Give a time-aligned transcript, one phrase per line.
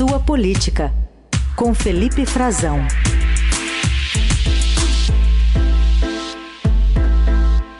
[0.00, 0.90] Sua Política,
[1.54, 2.78] com Felipe Frazão.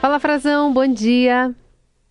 [0.03, 1.55] Fala Frazão, bom dia.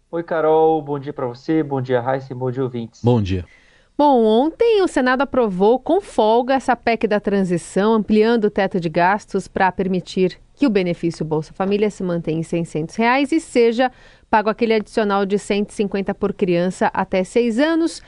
[0.10, 3.04] Oi, Carol, bom dia para você, bom dia, Raíssa e bom dia, ouvintes.
[3.04, 3.46] Bom dia.
[3.96, 8.90] Bom, ontem o Senado aprovou com folga essa PEC da transição, ampliando o teto de
[8.90, 13.92] gastos para permitir que o benefício Bolsa Família se mantenha em 600 reais e seja
[14.28, 18.02] pago aquele adicional de 150 por criança até 6 anos.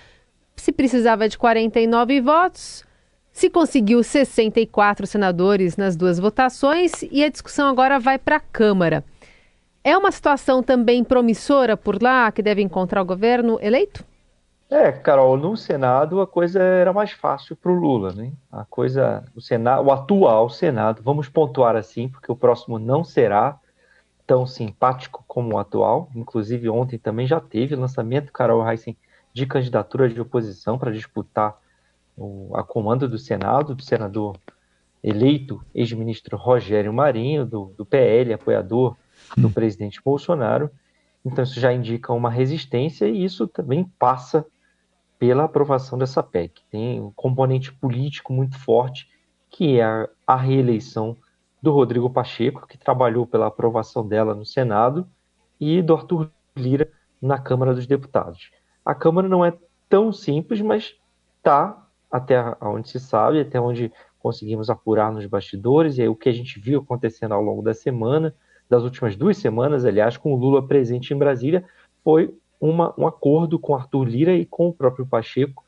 [0.56, 2.86] Se precisava de 49 votos,
[3.32, 9.04] se conseguiu 64 senadores nas duas votações e a discussão agora vai para a Câmara.
[9.84, 14.06] É uma situação também promissora por lá que deve encontrar o governo eleito?
[14.70, 18.32] É, Carol, no Senado a coisa era mais fácil para o Lula, né?
[18.52, 23.60] A coisa, o Senado, o atual Senado, vamos pontuar assim, porque o próximo não será
[24.26, 26.10] tão simpático como o atual.
[26.16, 28.96] Inclusive ontem também já teve lançamento, Carol Heissen,
[29.34, 31.58] de candidatura de oposição para disputar
[32.18, 34.38] o, a comando do Senado, do senador
[35.04, 38.96] eleito, ex-ministro Rogério Marinho, do, do PL, apoiador
[39.36, 40.70] do presidente Bolsonaro.
[41.26, 44.46] Então, isso já indica uma resistência e isso também passa
[45.18, 46.62] pela aprovação dessa PEC.
[46.70, 49.08] Tem um componente político muito forte,
[49.50, 51.16] que é a, a reeleição
[51.62, 55.08] do Rodrigo Pacheco, que trabalhou pela aprovação dela no Senado,
[55.60, 58.50] e do Arthur Lira na Câmara dos Deputados.
[58.86, 59.54] A Câmara não é
[59.90, 60.96] tão simples, mas
[61.38, 66.30] está até onde se sabe, até onde conseguimos apurar nos bastidores, e aí o que
[66.30, 68.36] a gente viu acontecendo ao longo da semana,
[68.70, 71.66] das últimas duas semanas, aliás, com o Lula presente em Brasília,
[72.04, 75.64] foi uma, um acordo com Arthur Lira e com o próprio Pacheco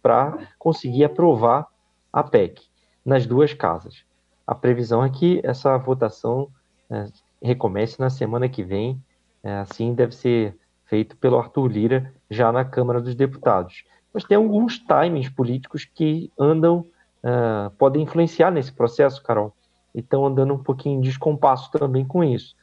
[0.00, 1.66] para conseguir aprovar
[2.12, 2.62] a PEC
[3.04, 4.04] nas duas casas.
[4.46, 6.48] A previsão é que essa votação
[6.88, 7.06] é,
[7.42, 9.02] recomece na semana que vem,
[9.42, 10.56] é, assim deve ser
[10.88, 13.84] feito pelo Arthur Lira já na Câmara dos Deputados.
[14.12, 16.86] Mas tem alguns timings políticos que andam,
[17.22, 19.54] uh, podem influenciar nesse processo, Carol
[19.94, 22.54] e estão andando um pouquinho em descompasso também com isso.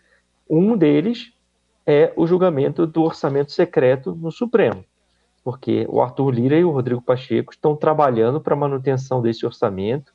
[0.50, 1.34] Um deles
[1.86, 4.84] é o julgamento do orçamento secreto no Supremo,
[5.44, 10.14] porque o Arthur Lira e o Rodrigo Pacheco estão trabalhando para a manutenção desse orçamento,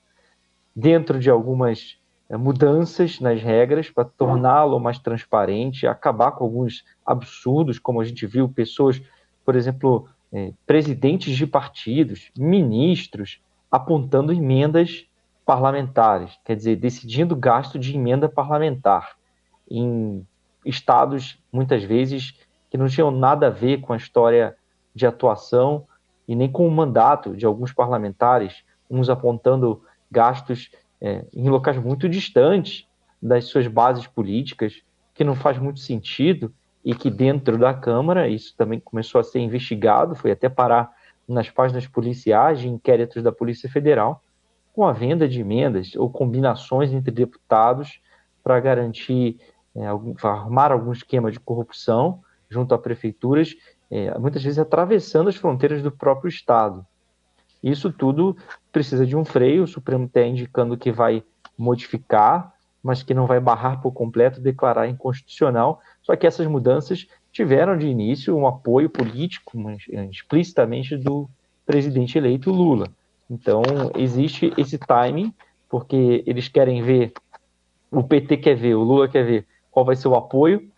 [0.74, 1.98] dentro de algumas
[2.36, 8.48] mudanças nas regras para torná-lo mais transparente, acabar com alguns absurdos, como a gente viu
[8.48, 9.02] pessoas,
[9.44, 15.06] por exemplo, é, presidentes de partidos, ministros, apontando emendas
[15.44, 19.16] parlamentares, quer dizer, decidindo gasto de emenda parlamentar
[19.68, 20.24] em
[20.64, 22.34] estados, muitas vezes,
[22.70, 24.56] que não tinham nada a ver com a história
[24.94, 25.86] de atuação
[26.28, 32.08] e nem com o mandato de alguns parlamentares, uns apontando gastos é, em locais muito
[32.08, 32.86] distantes
[33.20, 34.82] das suas bases políticas,
[35.14, 36.52] que não faz muito sentido
[36.84, 40.90] e que dentro da Câmara isso também começou a ser investigado, foi até parar
[41.28, 44.22] nas páginas policiais de inquéritos da Polícia Federal
[44.72, 48.00] com a venda de emendas ou combinações entre deputados
[48.42, 49.38] para garantir,
[49.74, 53.54] é, algum, armar algum esquema de corrupção junto a prefeituras,
[53.90, 56.86] é, muitas vezes atravessando as fronteiras do próprio Estado.
[57.62, 58.36] Isso tudo
[58.72, 61.22] precisa de um freio, o Supremo está indicando que vai
[61.56, 65.80] modificar, mas que não vai barrar por completo, declarar inconstitucional.
[66.02, 69.52] Só que essas mudanças tiveram de início um apoio político,
[70.10, 71.28] explicitamente, do
[71.66, 72.88] presidente eleito Lula.
[73.30, 73.62] Então,
[73.94, 75.32] existe esse timing,
[75.68, 77.12] porque eles querem ver,
[77.90, 80.68] o PT quer ver, o Lula quer ver qual vai ser o apoio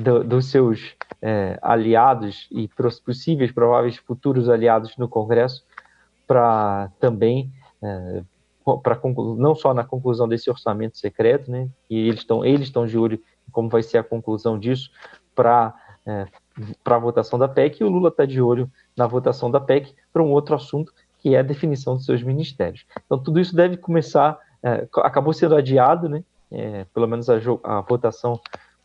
[0.00, 2.68] do, dos seus é, aliados e
[3.04, 5.62] possíveis, prováveis futuros aliados no Congresso,
[6.30, 7.50] para também,
[7.82, 8.22] é,
[8.84, 9.00] para
[9.36, 13.20] não só na conclusão desse orçamento secreto, né, e eles estão eles estão de olho
[13.50, 14.92] como vai ser a conclusão disso
[15.34, 15.74] para
[16.06, 16.28] é,
[16.84, 19.92] para a votação da PEC, e o Lula está de olho na votação da PEC
[20.12, 22.86] para um outro assunto que é a definição dos seus ministérios.
[23.04, 26.22] Então, tudo isso deve começar, é, acabou sendo adiado, né?
[26.50, 28.40] É, pelo menos a, a votação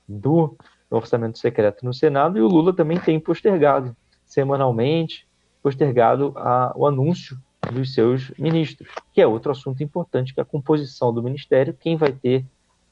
[0.08, 0.56] do
[0.90, 3.96] orçamento secreto no Senado, e o Lula também tem postergado
[4.26, 5.25] semanalmente,
[5.66, 7.36] postergado a, o anúncio
[7.74, 11.98] dos seus ministros, que é outro assunto importante, que é a composição do ministério, quem
[11.98, 12.46] vai ter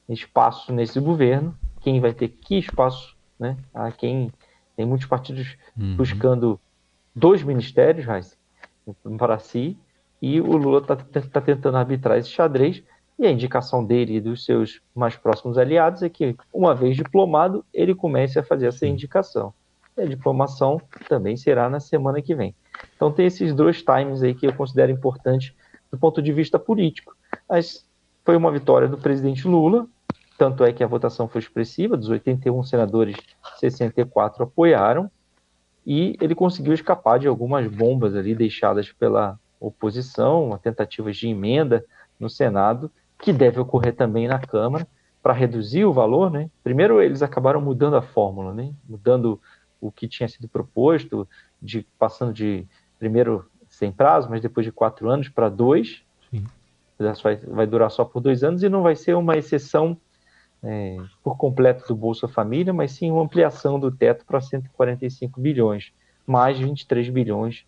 [0.10, 3.56] espaço nesse governo, quem vai ter que espaço, né?
[3.72, 4.34] A quem
[4.76, 5.96] tem muitos partidos uhum.
[5.96, 6.60] buscando
[7.16, 8.36] dois ministérios, Raíssa,
[9.20, 9.78] para si,
[10.20, 12.82] e o Lula está tá tentando arbitrar esse xadrez,
[13.20, 17.64] e a indicação dele e dos seus mais próximos aliados é que, uma vez diplomado,
[17.72, 19.54] ele comece a fazer essa indicação.
[19.96, 22.56] E a diplomação também será na semana que vem.
[22.96, 25.54] Então tem esses dois times aí que eu considero importantes
[25.92, 27.16] do ponto de vista político.
[27.50, 27.86] Mas
[28.24, 29.88] foi uma vitória do presidente Lula,
[30.38, 33.16] tanto é que a votação foi expressiva, dos 81 senadores,
[33.60, 35.10] 64 apoiaram,
[35.86, 41.86] e ele conseguiu escapar de algumas bombas ali deixadas pela oposição, tentativas de emenda
[42.20, 44.88] no Senado, que deve ocorrer também na Câmara,
[45.22, 46.50] para reduzir o valor, né?
[46.64, 48.74] Primeiro eles acabaram mudando a fórmula, né?
[48.88, 49.40] Mudando
[49.80, 51.28] o que tinha sido proposto,
[51.64, 52.68] de passando de
[53.00, 56.04] primeiro sem prazo, mas depois de quatro anos para dois.
[56.30, 56.46] Sim.
[57.24, 59.98] Vai, vai durar só por dois anos e não vai ser uma exceção
[60.64, 65.92] é, por completo do Bolsa Família, mas sim uma ampliação do teto para 145 bilhões,
[66.26, 67.66] mais 23 bilhões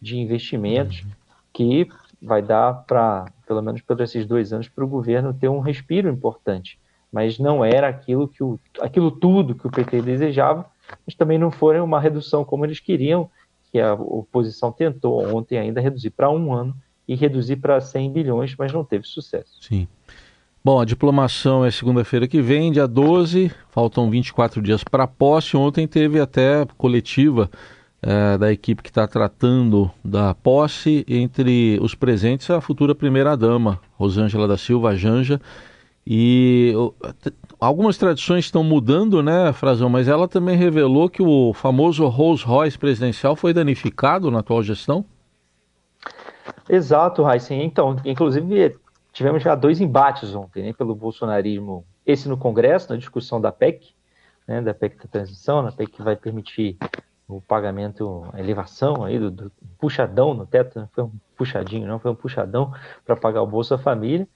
[0.00, 1.10] de investimentos, uhum.
[1.52, 1.88] que
[2.22, 6.08] vai dar para, pelo menos por esses dois anos, para o governo ter um respiro
[6.08, 6.78] importante.
[7.12, 10.64] Mas não era aquilo, que o, aquilo tudo que o PT desejava,
[11.06, 13.30] mas também não foi uma redução como eles queriam,
[13.70, 16.74] que a oposição tentou ontem ainda reduzir para um ano
[17.06, 19.58] e reduzir para 100 bilhões, mas não teve sucesso.
[19.60, 19.86] Sim.
[20.62, 25.56] Bom, a diplomação é segunda-feira que vem, dia 12, faltam 24 dias para a posse.
[25.56, 27.50] Ontem teve até coletiva
[28.02, 34.46] é, da equipe que está tratando da posse, entre os presentes a futura primeira-dama, Rosângela
[34.46, 35.40] da Silva Janja.
[36.06, 36.74] E
[37.60, 39.88] algumas tradições estão mudando, né, Frazão?
[39.88, 45.04] Mas ela também revelou que o famoso Rolls Royce presidencial foi danificado na atual gestão?
[46.68, 47.62] Exato, Raíssen.
[47.62, 48.76] Então, inclusive,
[49.12, 51.84] tivemos já dois embates ontem né, pelo bolsonarismo.
[52.06, 53.92] Esse no Congresso, na discussão da PEC,
[54.48, 56.78] né, da PEC da transição, na PEC que vai permitir
[57.28, 61.98] o pagamento, a elevação aí do, do puxadão no teto, não foi um puxadinho, não,
[61.98, 62.72] foi um puxadão
[63.04, 64.26] para pagar o Bolsa Família,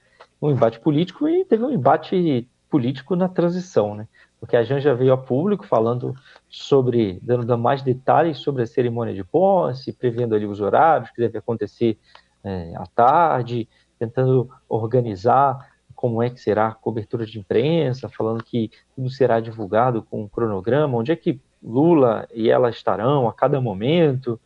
[0.41, 4.05] um embate político e teve um embate político na transição, né?
[4.37, 6.13] Porque a Janja veio a público falando
[6.49, 11.37] sobre, dando mais detalhes sobre a cerimônia de posse, prevendo ali os horários que deve
[11.37, 11.97] acontecer
[12.43, 13.65] é, à tarde,
[13.97, 20.03] tentando organizar como é que será a cobertura de imprensa, falando que tudo será divulgado
[20.03, 24.37] com um cronograma, onde é que Lula e ela estarão a cada momento,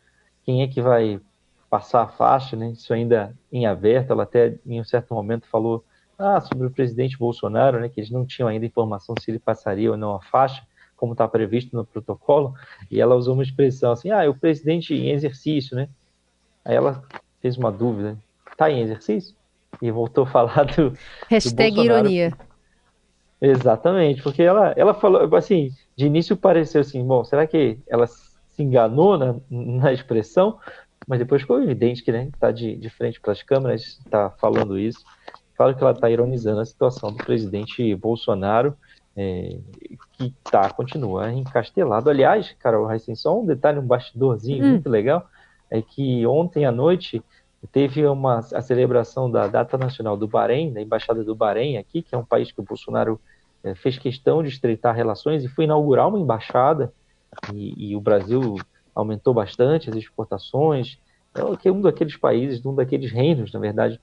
[0.44, 1.20] quem é que vai
[1.68, 2.70] passar a faixa, né?
[2.70, 4.12] Isso ainda em aberto.
[4.12, 5.84] Ela até em um certo momento falou
[6.20, 7.88] ah, sobre o presidente Bolsonaro, né?
[7.88, 10.62] Que eles não tinham ainda informação se ele passaria ou não a faixa,
[10.96, 12.54] como está previsto no protocolo.
[12.90, 15.88] E ela usou uma expressão assim: ah, é o presidente em exercício, né?
[16.64, 17.02] Aí ela
[17.40, 18.18] fez uma dúvida:
[18.50, 19.34] está em exercício?
[19.80, 20.92] E voltou a falar do.
[21.28, 22.32] Hashtag do ironia.
[23.40, 28.28] Exatamente, porque ela, ela falou assim, de início pareceu assim, bom, será que ela se
[28.58, 30.58] enganou na, na expressão?
[31.08, 34.78] Mas depois ficou evidente que né, está de, de frente para as câmeras, está falando
[34.78, 35.02] isso.
[35.60, 38.74] Claro que ela está ironizando a situação do presidente Bolsonaro,
[39.14, 39.58] é,
[40.14, 42.08] que tá, continua encastelado.
[42.08, 44.70] Aliás, Carol Heisen, só um detalhe, um bastidorzinho hum.
[44.70, 45.28] muito legal,
[45.70, 47.22] é que ontem à noite
[47.70, 52.14] teve uma, a celebração da Data Nacional do Bahrein, da Embaixada do Bahrein aqui, que
[52.14, 53.20] é um país que o Bolsonaro
[53.62, 56.90] é, fez questão de estreitar relações e foi inaugurar uma embaixada,
[57.52, 58.56] e, e o Brasil
[58.94, 60.98] aumentou bastante as exportações,
[61.34, 64.00] é, é um daqueles países, um daqueles reinos, na verdade,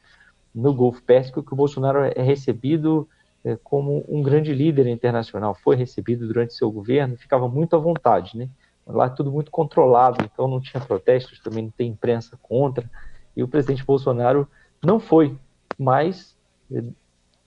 [0.57, 3.07] no Golfo Pérsico, que o Bolsonaro é recebido
[3.45, 8.35] é, como um grande líder internacional, foi recebido durante seu governo, ficava muito à vontade,
[8.35, 8.49] né?
[8.85, 12.89] Lá é tudo muito controlado, então não tinha protestos, também não tem imprensa contra,
[13.35, 14.47] e o presidente Bolsonaro
[14.83, 15.37] não foi,
[15.77, 16.35] mas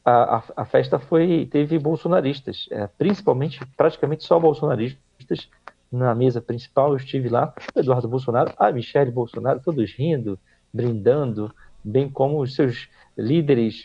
[0.04, 5.48] a, a, a festa foi teve bolsonaristas, é, principalmente, praticamente só bolsonaristas
[5.90, 10.38] na mesa principal, eu estive lá, o Eduardo Bolsonaro, a Michelle Bolsonaro, todos rindo,
[10.72, 13.84] brindando, bem como os seus líderes,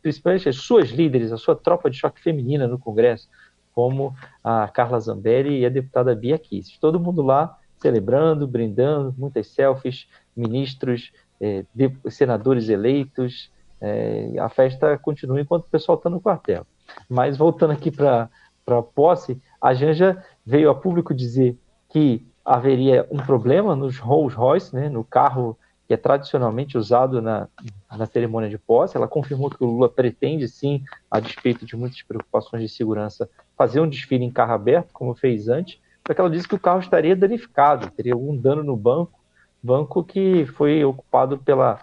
[0.00, 3.28] principalmente as suas líderes, a sua tropa de choque feminina no Congresso,
[3.74, 6.78] como a Carla Zambelli e a deputada Bia Kicis.
[6.78, 13.50] Todo mundo lá celebrando, brindando, muitas selfies, ministros, é, de, senadores eleitos.
[13.80, 16.66] É, a festa continua enquanto o pessoal está no quartel.
[17.08, 18.30] Mas voltando aqui para
[18.66, 21.58] a posse, a Janja veio a público dizer
[21.90, 27.48] que haveria um problema nos Rolls Royce, né, no carro que é tradicionalmente usado na,
[27.90, 28.96] na cerimônia de posse.
[28.96, 33.80] Ela confirmou que o Lula pretende, sim, a despeito de muitas preocupações de segurança, fazer
[33.80, 37.14] um desfile em carro aberto, como fez antes, porque ela disse que o carro estaria
[37.14, 39.24] danificado, teria algum dano no banco
[39.64, 41.80] banco que foi ocupado pela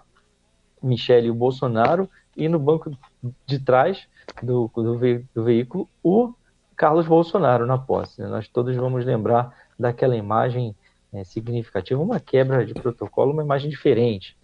[0.80, 2.96] Michele e o Bolsonaro, e no banco
[3.44, 4.06] de trás
[4.40, 6.32] do, do, ve do veículo o
[6.76, 8.22] Carlos Bolsonaro na posse.
[8.22, 8.28] Né?
[8.28, 10.74] Nós todos vamos lembrar daquela imagem
[11.12, 14.36] é, significativa, uma quebra de protocolo, uma imagem diferente.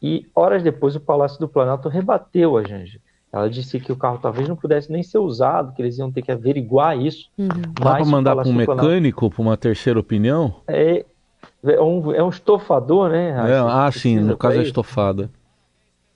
[0.00, 3.00] E horas depois o Palácio do Planalto rebateu a Janja.
[3.32, 6.22] Ela disse que o carro talvez não pudesse nem ser usado, que eles iam ter
[6.22, 7.28] que averiguar isso.
[7.36, 7.48] Uhum.
[7.78, 10.62] Dá para mandar para um mecânico, para uma terceira opinião?
[10.66, 11.04] É,
[11.62, 13.30] é um, é um estofador, né?
[13.50, 15.30] É, ah, sim, no caso é estofada.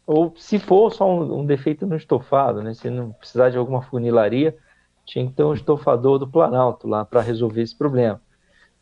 [0.06, 2.72] Ou se for só um, um, defeito no estofado, né?
[2.72, 4.56] Se não precisar de alguma funilaria,
[5.04, 8.20] tinha que ter um estofador do Planalto lá para resolver esse problema.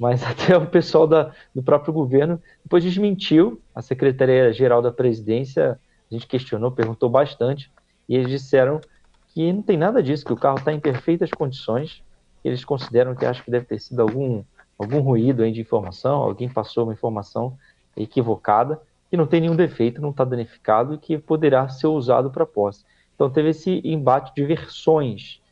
[0.01, 3.61] Mas até o pessoal da, do próprio governo depois desmentiu.
[3.75, 5.79] A Secretaria-Geral da Presidência,
[6.11, 7.71] a gente questionou, perguntou bastante,
[8.09, 8.81] e eles disseram
[9.29, 12.03] que não tem nada disso, que o carro está em perfeitas condições.
[12.43, 14.43] Eles consideram que acho que deve ter sido algum,
[14.79, 17.57] algum ruído aí de informação, alguém passou uma informação
[17.95, 18.81] equivocada,
[19.11, 22.85] que não tem nenhum defeito, não está danificado e que poderá ser usado para posse.
[23.15, 25.43] Então teve esse embate de versões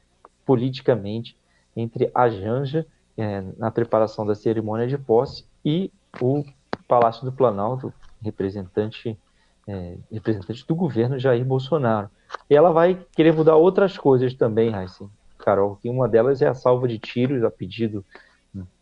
[0.46, 1.36] politicamente
[1.76, 2.86] entre a Janja
[3.18, 6.44] é, na preparação da cerimônia de posse e o
[6.86, 9.18] Palácio do Planalto, representante,
[9.66, 12.08] é, representante do governo Jair Bolsonaro.
[12.48, 15.04] E ela vai querer mudar outras coisas também, Raíssa,
[15.36, 18.04] Carol, que uma delas é a salva de tiros a pedido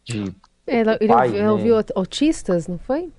[0.04, 0.34] de
[0.66, 1.50] ela, ele né?
[1.50, 3.12] ouviu autistas, não foi?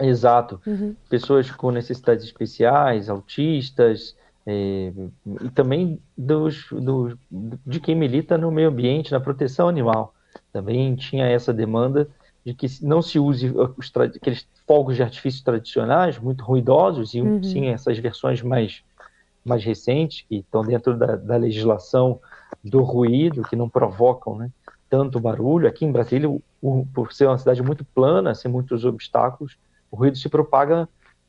[0.00, 0.60] Exato.
[0.66, 0.96] Uhum.
[1.08, 4.92] Pessoas com necessidades especiais, autistas, é,
[5.42, 7.14] e também dos, dos,
[7.66, 10.14] de quem milita no meio ambiente, na proteção animal.
[10.56, 12.08] Também tinha essa demanda
[12.42, 17.42] de que não se use os, aqueles fogos de artifício tradicionais, muito ruidosos, e uhum.
[17.42, 18.82] sim essas versões mais,
[19.44, 22.18] mais recentes, que estão dentro da, da legislação
[22.64, 24.50] do ruído, que não provocam né,
[24.88, 25.68] tanto barulho.
[25.68, 29.58] Aqui em Brasília, o, o, por ser uma cidade muito plana, sem muitos obstáculos,
[29.90, 30.88] o ruído se propaga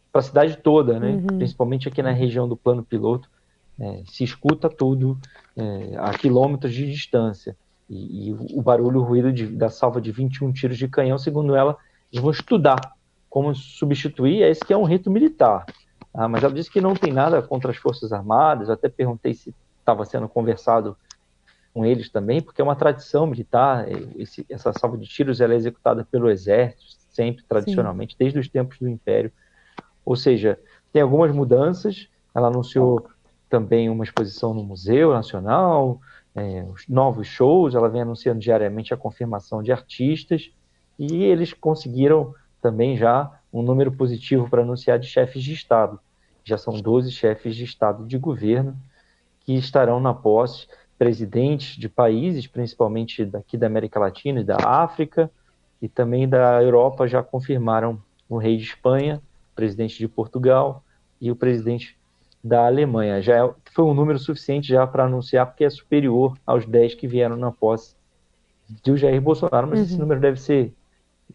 [0.10, 1.16] para a cidade toda, né?
[1.16, 1.38] Uhum.
[1.38, 3.30] principalmente aqui na região do plano piloto.
[3.78, 5.20] É, se escuta tudo
[5.58, 7.58] é, a quilômetros de distância.
[7.90, 11.56] E, e o barulho, o ruído de, da salva de 21 tiros de canhão, segundo
[11.56, 11.78] ela,
[12.12, 12.80] eles vão estudar
[13.30, 15.66] como substituir esse que é um rito militar.
[16.14, 19.34] Ah, mas ela disse que não tem nada contra as Forças Armadas, eu até perguntei
[19.34, 20.98] se estava sendo conversado
[21.74, 23.86] com eles também, porque é uma tradição militar,
[24.18, 28.18] esse, essa salva de tiros ela é executada pelo Exército, sempre, tradicionalmente, Sim.
[28.20, 29.32] desde os tempos do Império.
[30.04, 30.60] Ou seja,
[30.92, 33.08] tem algumas mudanças, ela anunciou
[33.50, 36.02] também uma exposição no Museu Nacional,
[36.38, 40.52] é, novos shows, ela vem anunciando diariamente a confirmação de artistas,
[40.98, 46.00] e eles conseguiram também já um número positivo para anunciar de chefes de Estado.
[46.44, 48.78] Já são 12 chefes de Estado de governo
[49.40, 50.68] que estarão na posse,
[50.98, 55.32] presidentes de países, principalmente daqui da América Latina e da África,
[55.82, 60.84] e também da Europa já confirmaram o rei de Espanha, o presidente de Portugal
[61.20, 61.97] e o presidente
[62.48, 63.22] da Alemanha.
[63.22, 67.08] Já é, foi um número suficiente já para anunciar, porque é superior aos 10 que
[67.08, 67.96] vieram na posse
[68.84, 69.86] do Jair Bolsonaro, mas uhum.
[69.86, 70.74] esse número deve ser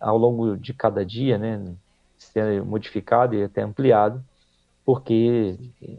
[0.01, 1.75] ao longo de cada dia, né,
[2.19, 4.23] ser modificado e até ampliado,
[4.85, 5.57] porque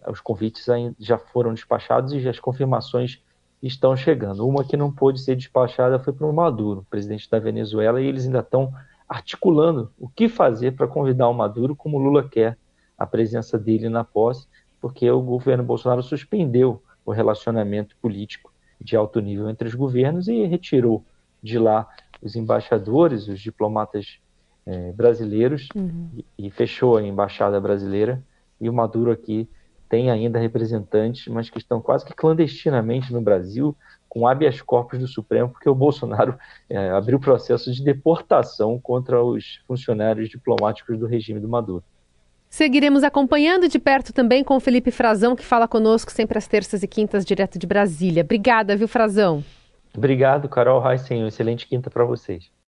[0.07, 0.65] os convites
[0.99, 3.21] já foram despachados e as confirmações
[3.61, 4.47] estão chegando.
[4.47, 8.25] Uma que não pôde ser despachada foi para o Maduro, presidente da Venezuela, e eles
[8.25, 8.73] ainda estão
[9.07, 12.57] articulando o que fazer para convidar o Maduro, como Lula quer
[12.97, 14.47] a presença dele na posse,
[14.83, 20.43] porque o governo Bolsonaro suspendeu o relacionamento político de alto nível entre os governos e
[20.45, 21.05] retirou
[21.41, 21.87] de lá
[22.21, 24.19] os embaixadores, os diplomatas
[24.65, 26.09] eh, brasileiros uhum.
[26.37, 28.21] e, e fechou a embaixada brasileira.
[28.59, 29.47] E o Maduro aqui
[29.87, 33.73] tem ainda representantes, mas que estão quase que clandestinamente no Brasil,
[34.09, 36.37] com habeas corpus do Supremo, porque o Bolsonaro
[36.69, 41.85] é, abriu processo de deportação contra os funcionários diplomáticos do regime do Maduro.
[42.53, 46.83] Seguiremos acompanhando de perto também com o Felipe Frazão, que fala conosco sempre às terças
[46.83, 48.21] e quintas, direto de Brasília.
[48.21, 49.43] Obrigada, viu, Frazão?
[49.97, 51.25] Obrigado, Carol Heissen.
[51.25, 52.51] Excelente quinta para vocês.